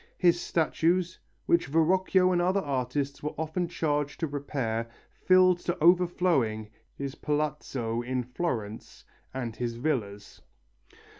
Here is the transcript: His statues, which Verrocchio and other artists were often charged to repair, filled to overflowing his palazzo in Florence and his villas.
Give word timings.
His 0.17 0.41
statues, 0.41 1.19
which 1.45 1.67
Verrocchio 1.67 2.31
and 2.31 2.41
other 2.41 2.59
artists 2.61 3.21
were 3.21 3.35
often 3.37 3.67
charged 3.67 4.19
to 4.21 4.25
repair, 4.27 4.89
filled 5.11 5.59
to 5.59 5.77
overflowing 5.79 6.71
his 6.95 7.13
palazzo 7.13 8.01
in 8.01 8.23
Florence 8.23 9.05
and 9.31 9.55
his 9.55 9.75
villas. 9.75 10.41